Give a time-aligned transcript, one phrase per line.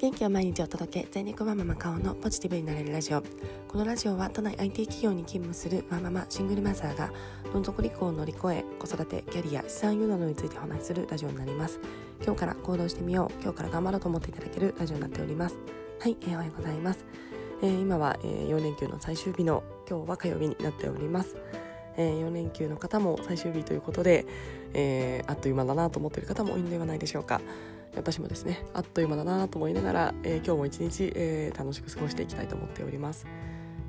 [0.00, 1.08] 元気を毎日お届け。
[1.10, 3.22] 全力ワンママ顔のポジティブになれるラジオ。
[3.68, 7.12] このラジオは都内 IT 企業に勤務するワンママシングルマザーが
[7.52, 11.80] どん底離婚を乗り越え子育てキャリア資産運用などについてお話しするラジオになります。
[12.24, 13.42] 今日から行動してみよう。
[13.42, 15.58] 今日から頑張ろうと思っていただけるラジオになっております。
[15.98, 17.04] はい、えー、おはようございます、
[17.60, 21.36] えー、今は、えー、4連休の最終日の今日は火曜日になっております。
[21.98, 24.24] えー、4連休の方も最終日ということで、
[24.72, 27.42] えー、あっという間だなと思っている方も多いのではないでしょうか。
[27.96, 33.26] 私もですねあっという間だなと思いながら、えー、今日も一日、えー、楽しく過ごしていきたいと思っております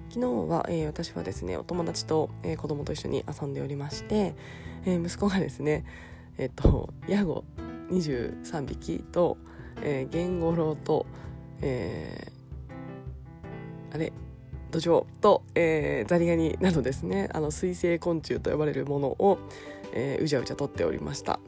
[0.09, 4.35] 昨日は、えー、私はですねお友達と、えー、子供と一緒に遊んでおりまして、
[4.85, 5.85] えー、息子がですね
[6.37, 7.43] えっ、とヤゴ
[7.91, 9.37] 23匹と、
[9.81, 11.05] え、ゲンゴロウと、
[11.61, 14.13] えー、あれ
[14.71, 19.39] 土壌と、えー、ザリガニなどですねあの水生昆虫と呼ばれるものを、
[19.93, 21.39] えー、うじゃうじゃ取っておりました。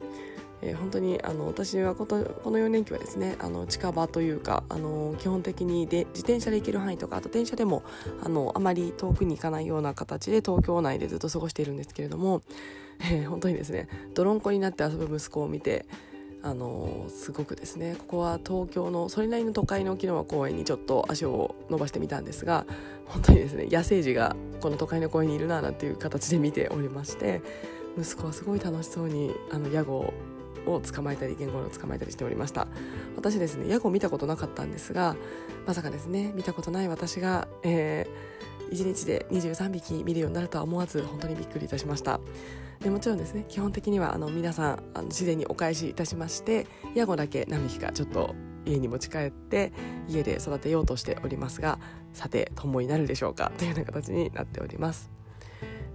[0.62, 7.82] えー、本当にあの私はこのこの4連休はですねあの近場というかあの基本的にで自転車で行ける範囲とかあと電車でも
[8.22, 12.42] あのあまり遠くに行かないような形で東京内でずっと過ごしているんですけれども、
[13.00, 15.86] えー、本当にですね泥んこになって遊ぶ息子を見て
[16.44, 22.66] あのすごくですねここは東京のそれなりの都会の沖縄公園にちょっと足を伸ばしてみたんですが
[23.06, 27.40] 本当にですね野生児がこの都会の公園にいるななんていう形で見ておりまして
[27.98, 30.14] 息子はすごい楽しそうにあのヤゴを
[30.66, 32.66] を捕まえたり言語を捕まえたりしておりました。
[33.16, 35.16] 私ですねヤゴ見たことなかったんですが
[35.66, 42.20] まさかですね見たことない私が、えー、1日で23匹見るようになるとは思わず本当にびっくりいたしました。
[42.80, 48.34] でもちろんですね基本的にはあの皆さんあの自然にお返しいたしましてヤゴだけ何匹かちょっと
[48.66, 49.72] 家に持ち帰って
[50.08, 51.78] 家で育てようとしておりますが
[52.12, 55.10] さて友になるでしょうかというような形になっております。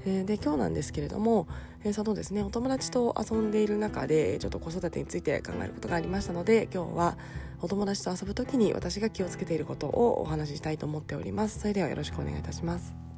[0.06, 1.48] えー、で今日なんですけれども、
[1.84, 7.18] えー、そのですねお友達と遊んでいる中でちょっと子育てについて考えることがありましたので今日は
[7.62, 11.60] お友達と遊ぶ時に私が気をつけていることをお話ししたいと思っております。
[11.60, 13.09] それではよろしくお願いいたします。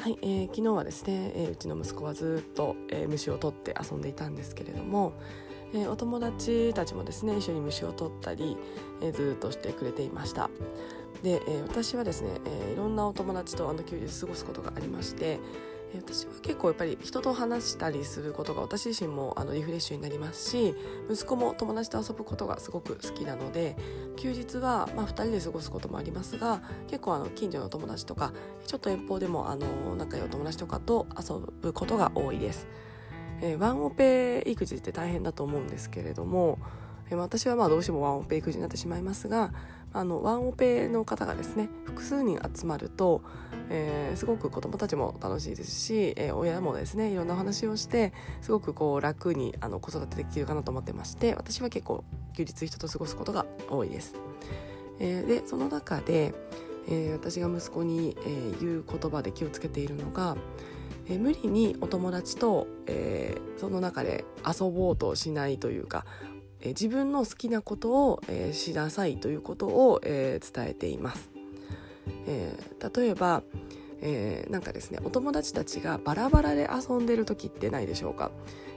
[0.00, 5.12] はい、え昨日はですね、えー、うちの息子はずっと、えー、虫を取って遊んでいたんですけれども、
[5.74, 8.56] えー、お友達たちもですね一緒に虫を取ったり、
[9.02, 10.48] えずっとしてくれていました。
[11.22, 15.38] で、え私はですね、えいろんなお友達とあの休日過ごすことがありまして
[15.96, 20.74] 私は結構やっぱり人と話したりすることが私自身もあのリフレッシュになりますし
[21.10, 23.76] 息子も友達と遊ぶことがすごく好きなので
[24.16, 28.32] 休日はまあ2人で過ごすこともありますが結構あの近所の友達とか
[28.66, 32.68] ちょっと遠方でもあの仲良いお友達とかと遊ぶことが多いです。
[33.42, 36.58] えー、ワンオペ育児って大変だと思うんですけれども、
[37.08, 39.52] えー、私はまあどうしてもワンオペ育児になってしまいますが
[39.92, 43.22] あのワンオペの方がですね複数人集まると、
[43.70, 52.04] えー、すごく子どもたちも楽しいですし、えー、親もですねいろんな話をしてすごくこう楽にあの子育てできるかなと思ってまして私は結構
[52.36, 54.14] 休日人と過ごすことが多いです。
[55.00, 56.34] えー、でその中で、
[56.86, 60.36] えー、私が息子に、えー、言う言葉で気をつけているのが、
[61.08, 66.04] えー、無理にお友達と、えー、その中で遊ぼうとしないというか
[66.60, 71.30] え自分の好きなことを、えしなさいということを、え伝えています。
[72.26, 72.54] え
[72.94, 73.42] 例えば、
[74.02, 78.30] えー、なんかですねお友達たちがバラバラで遊んでる時ってないでしょうか？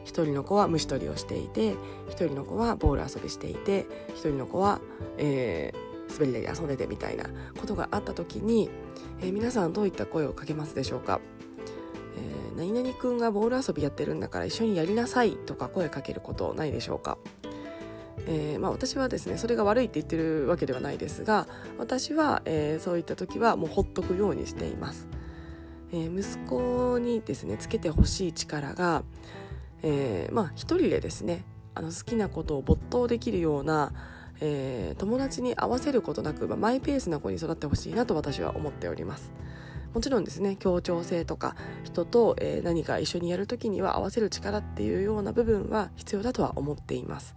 [0.04, 1.76] 一人の子は虫取りをしていて
[2.10, 4.82] 一人の子はボール遊びしていて一人の子は、
[5.18, 7.24] えー、滑り台で遊んでてみたいな
[7.58, 8.70] ことがあった時に、
[9.22, 11.22] えー、皆さんどういった声をかけますでしょうか、
[12.18, 17.18] えー、何々くんがボール遊びやってるんだから一緒にやりなさいとか声かけることないでしょうか？
[18.28, 21.47] えー、まあ、私はですねそれが悪いって言ってるわけではないですが
[21.78, 25.07] 私は、えー、そういった時はもうほっとくようにしています、
[25.91, 29.03] えー、息子にですねつけてほしい力が、
[29.81, 31.44] えまあ一人でですね
[31.75, 33.91] あの好きなことを没頭できるような、
[34.39, 39.31] え友達に合わせることなく、まあ、マイペースな子に育ってほしいなと私は思っております
[39.94, 47.36] もちろんですね協調性とか人と、え何か一緒にやる時には合わせる力っていうような部分は必要だとは思っています。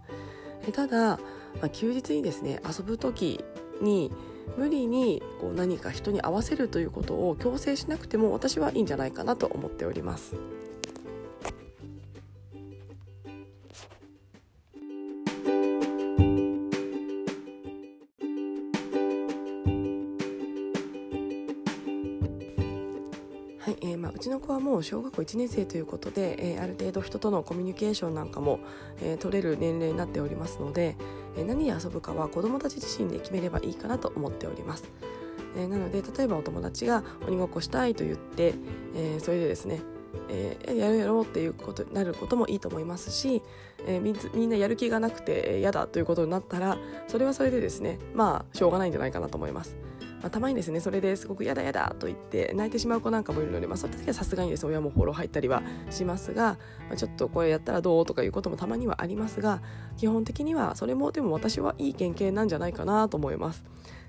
[0.71, 1.17] ただ、ま
[1.63, 3.43] あ、休日にですね遊ぶ時
[3.81, 4.11] に
[4.57, 10.35] 無理にこう何か人に合わせるということを強制しなくても私はいいんじゃないかなと思っております。
[24.81, 28.59] 小学校1年生ということで、えー、ある程度人とのコミュニケーションなんかも、
[29.01, 30.95] えー、取れる年齢になっておりますので、
[31.37, 34.89] えー、何に遊ぶかは子どもたち自身で決めればいいかなと思っております。
[35.55, 38.53] えー、なので例えばお友達が鬼ごっこしたいと言って、
[38.95, 39.81] えー、それでですね
[40.29, 43.41] えー、やろうやろうっていうことになることもいいと思いますし、
[43.85, 46.77] えー、みみんなやる気がなくて嫌だということになったら
[47.07, 49.77] それはそれでですねまあしょうがないんじゃないかなと思います。
[50.21, 59.61] まあ、たまにですねそれですごくやだやだと言って泣いてしまう子なんかもいるので、まあ、そういった時はさすがにですね親もフォロー入ったりはしますが、まあ、ちょっとこれやったらどうとかいうこともたまにはありますが
[59.97, 63.63] 基本的にはそれもでも私はいい経験なんじゃないかなと思います。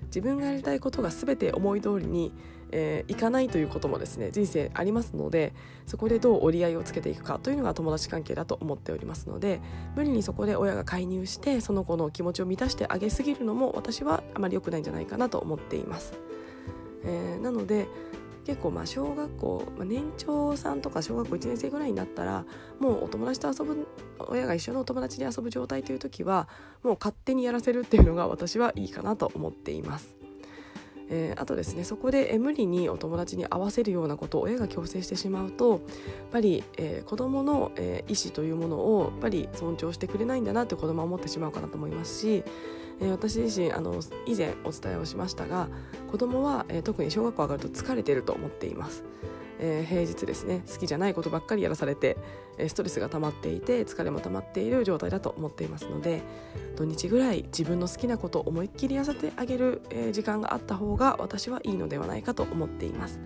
[0.05, 2.33] 自分がやりたいことが全て思い通りに
[2.71, 5.53] えー、いかないということもですね人生ありますので
[5.85, 9.61] そこでどう折り合いをつけていくかというのが友達関係だと思っておりますので
[9.95, 16.13] 無理にそこで親が介入してその子の気持ちを満たしてあげすぎるのも私はあまり良くないんじゃないかなと思っています。
[17.03, 17.87] えー、なので
[18.45, 22.45] 結構まあ小学校、まあ、年長さんとか小学校1年生ぐらいになったら
[22.79, 23.87] もうお友達と遊ぶ
[24.19, 26.47] 親が一緒のお友達で遊ぶ状態という時は
[26.83, 30.18] もう勝手にやらせるっていうのが私はいいかなと思っています。
[31.09, 35.79] えー、あとですねそこで無理にお友達に合わせるようなことを親が強制してしまうとやっ
[36.31, 42.43] ぱり、えー、子どもの、えー、意思というものをやっぱり尊重してくれないんだなって子どもは思ってしまうかなと思いますし、
[43.01, 45.67] えー、私自身あの以前お伝えをしましたが
[46.11, 49.03] 子どもは、えー、特に小学校上がると疲れてると思っています。
[49.59, 52.17] えー、平日ですね好きじゃないことばっかりやらされて、
[52.57, 56.21] え、ストレスが溜まっていて疲れも溜まっている状態だと思っていますので
[56.75, 63.19] 土日ぐらい自分の好きなことを思いっきりやらせてあげる、えー、時間があった方が私はいいのではないかと思っています。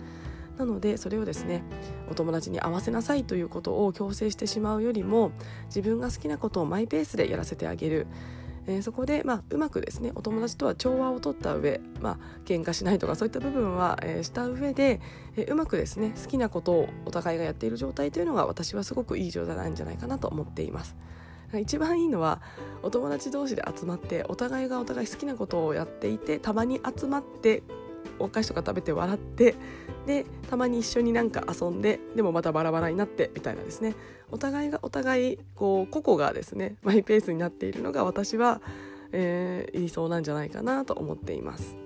[0.58, 1.64] なのでそれをですね
[2.08, 5.32] お友達に合わせなさいということを強制してしまうよりも
[5.66, 8.06] 自分が好きなことをマイペースでやらせてあげる
[8.66, 15.00] えー、そこで、まあ、うまくですねお友達とは調和を取った上、まあ喧嘩しないとかそういった部分は、えー、した上で、
[15.36, 20.96] えー、うまくですね好きなことをお互いがやっている状態というのが私はすごくいい状態なんじゃないかなと思っています。
[21.60, 22.40] 一番いいのは
[22.82, 27.62] お友達同士で集まってお互いがお互い好きなことをやっていてたまに集まって
[28.18, 29.54] お菓子とか食べて笑って
[30.06, 33.94] でたまに一緒になんか遊んででもまたバラバラになってみたいなですね
[34.30, 38.60] お互いがお互いこう個々がですねマイペースになっているのが私は、
[39.12, 41.76] えー、理想なんじゃないかなと思っています。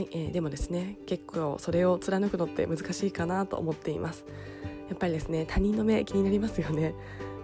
[0.00, 1.24] はいえー、でもですね結
[1.60, 4.24] それを貫くのって難しいかなと思っています。
[4.88, 6.94] やっぱりですね他人の目気になりますよね、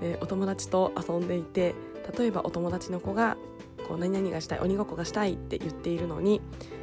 [0.02, 1.76] えー、お友達と遊んでいて
[2.18, 3.36] 例えばお友達の子が
[3.86, 6.40] こう何々がしたい鬼ごっこがしたいって言っているのに、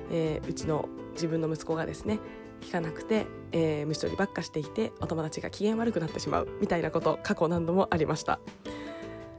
[0.09, 2.19] えー、うちの自分の息子がですね
[2.61, 8.39] 聞かなくて、えー、虫取りばっかしていてお友達が機嫌悪くなってしまうみたいなこと過去何度もありました。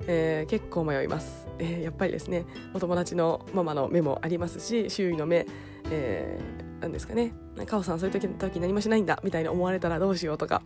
[0.06, 2.44] えー、結構迷います、えー、やっぱりですね
[2.74, 5.46] お友達のママの目もありますし周囲の目、
[5.90, 7.32] えー、なんですかね。
[7.66, 10.62] カオさんそういう時何もしないんだみたいに思われたらどうしようとか、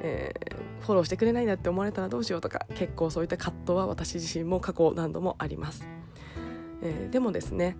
[0.00, 5.86] えー、フォローしてくれないんだって思われたらどうしようとか結構そういった葛藤は私自身も過去何度もあります、
[6.82, 7.76] えー、でもですね、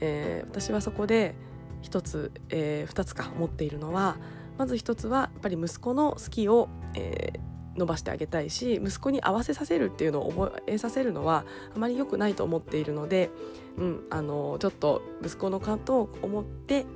[0.00, 1.34] えー、私はそこで
[1.80, 4.18] 一つ、えー、つか思っているのは
[4.58, 11.44] まず一つはやっぱり息子の好きを、えー、伸ばしてあげたいし息子に合わせさせるっていうのを覚えさせるのは
[11.74, 13.30] あまり良くないと思っているので、
[13.78, 16.86] うん、あのちょっと息子のことを思って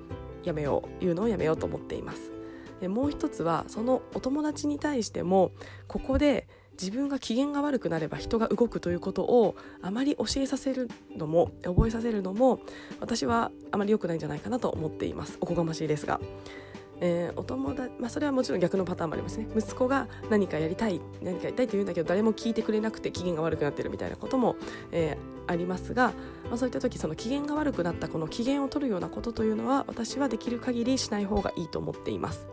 [0.46, 2.32] やめよう言うのをやめようと思っています。
[2.80, 5.52] でもう一つはそのお友達に対しても
[5.86, 6.46] ここで
[6.80, 12.60] 自分が機嫌が悪くなれば人が動くということをあまり教えさせるのも覚えさせるのも
[13.00, 16.20] 私はあまり良くないんじゃないかなと思っていますおこがましいですが
[17.00, 24.56] えー、お友達、まあ、それはもちろん逆のパターンもありますね息子が何かやりたい何かやりたいと言うんだけど誰も聞いてくれなくて機嫌が悪くなってるみたいなことも、
[24.92, 26.12] えー、ありますが、
[26.44, 32.46] まあ、そういった時その機嫌が悪くなったこの機嫌を取るようなことというのは私はできる限りしない方がいいと思っています。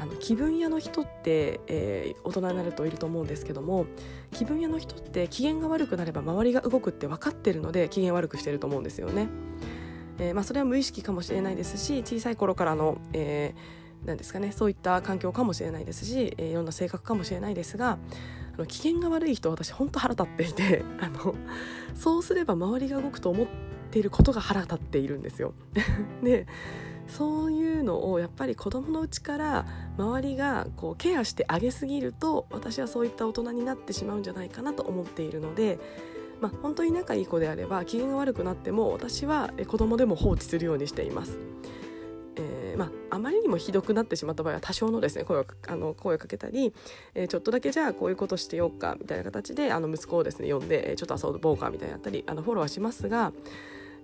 [0.00, 3.84] あの気分屋の人って、えー、大人になるといると思うんですけども
[4.32, 9.28] 気分屋の人って機嫌が悪くなれば周りが動くって分かってるので機嫌悪くしてると思うんですよね。
[10.20, 17.98] えー、まあ、それは無意識かもしれないですし小さい頃からの、えー、なんですかねそういった環境かもしれないですし、えー、いろんな性格かもしれないですが
[18.54, 21.34] あの機嫌が悪い人私本当腹立っていて あの
[21.94, 23.46] そうすれば周りが動くと思っ
[23.90, 25.54] ていることが腹立っているんですよ。
[26.22, 26.46] で
[27.08, 29.66] そういうのをやっぱり子どものうちから
[29.98, 35.80] 周りがこうケアしてあげすぎると私はそういった大人になってしまうんじゃないかなと思っているので
[36.40, 41.38] まあ、本当に仲いい子であれば機嫌が悪くなっても私は子供でも放置するようにしています。
[42.36, 46.72] えーまあ、あまりにもひどくなってしまった場合は多少のですね声をあの声をかけたり、
[47.14, 53.32] えー、ちょっとだけじゃあこういうことしてようかみたいな形であの息子をですね呼んで、えー、ちょっと遊ぼうかみたいなやったりあのフォローはしますが、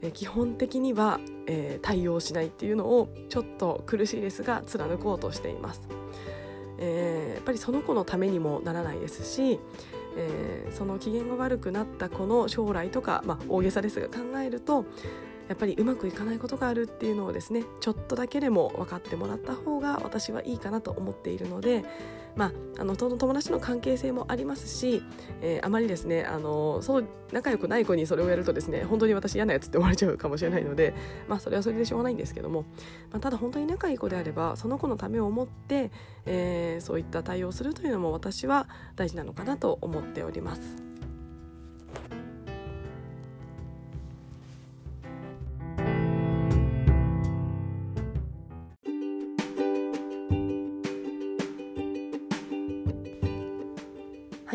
[0.03, 5.89] え基本的には、えー、対応しないっていうのをちょっと苦しいですが貫こうとしています。
[6.79, 9.59] えー、やっぱりその子のためにもならないですし、
[10.17, 14.85] えー、その機嫌が悪くなった子の将来とか、まあ、大げさですが考えると
[15.49, 21.85] やっぱりうまくいかないことがあるっていうのをですねちょっとだけでも分かってもらった方が私はいいかなと思っているので、
[22.37, 25.03] まあ、あの友達の関係性もありますし、
[25.41, 30.95] えー、あまりですねあのそう仲良くない子にそれをやるとですね本当に私嫌なやつって思われちゃうかもしれないので、
[31.29, 32.63] まあ、それはそれでしょうがないんですけども、
[33.11, 35.91] まあ、ただ本当に仲いい子であればその子のためを思って、
[36.27, 40.96] えー、そういった対応をするというのも私は大事なのかなと思っております。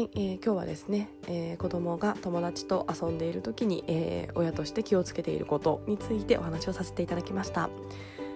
[0.02, 7.70] い、えー、今日はですね、えー、子供が友達と遊んでいる時に、えー、親として気をつけていることについてお話をさせていただきました。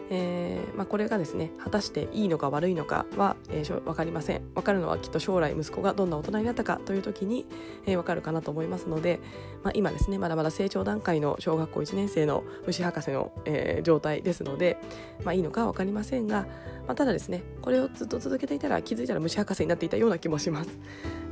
[0.09, 7.45] えーまあ、これがですね果たしていいのか悪いのかは、えー、分かりません分かるのはきっと将来息子がどんな大人になったかという時に、
[7.85, 9.19] えー、分かるかなと思いますので、
[9.63, 14.77] まあ、今ですねまだまだ成長段階の小学校1年生の虫博士の、えー、状態ですので、
[15.23, 16.45] まあ、いいのかは分かりませんが、
[16.85, 20.69] まあ、ただですねこれをずっと続けていたら気づいたら虫博士になっていたような気もします。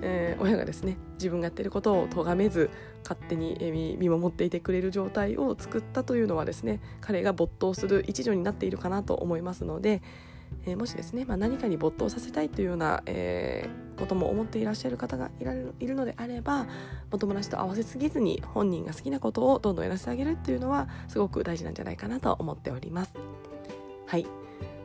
[0.06, 2.70] えー、親がですね自分がやってることを咎めず
[3.04, 10.02] 勝手に見守っていてくれる状態を作ったというのはですね彼が没頭する一助になっているかなと思いますので、
[10.66, 16.68] えー、もしですね、まあ、何かに没頭させたいというような、えー、ことも思っていらっしゃる方がいられるいるのであれば
[17.12, 23.14] お友達と合わせすぎずに本人が好きなことをどんどんやらせてあげるっていうのはすごく大事なんじゃないかなと思っております。
[24.06, 24.43] はい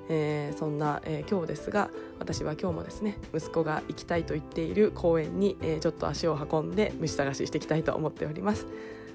[0.09, 8.67] えー、そんな、えー、今日ですが私は今日もですね息子が行きたいと言っている公園に、えー、ちょっと足を運んで虫探ししていきたいと思っております。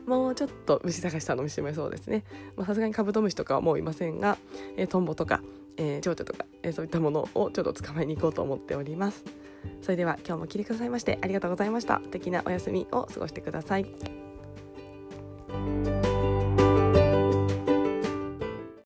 [0.05, 2.23] もうちょっと虫探し楽しめそうですね。
[2.65, 4.37] さすがにカブトムシとかはもういませんが、
[4.75, 5.41] えトンボとか、
[5.77, 9.23] え蝶々とか、えそういったものをちょっと捕まえに行こうと思っております。
[9.81, 12.01] それでは今日も聞いてくださいましてありがとうございました。
[12.03, 13.85] 素敵なお休みを過ごしてください。